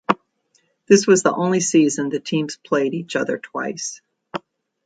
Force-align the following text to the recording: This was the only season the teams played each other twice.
This 0.87 1.05
was 1.05 1.21
the 1.21 1.31
only 1.31 1.59
season 1.59 2.09
the 2.09 2.19
teams 2.19 2.57
played 2.57 2.95
each 2.95 3.15
other 3.15 3.37
twice. 3.37 4.01